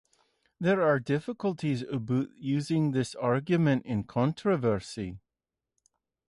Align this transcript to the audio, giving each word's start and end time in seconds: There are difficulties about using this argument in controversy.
There 0.59 0.81
are 0.81 0.99
difficulties 0.99 1.83
about 1.83 2.35
using 2.35 2.89
this 2.89 3.13
argument 3.13 3.85
in 3.85 4.03
controversy. 4.05 5.19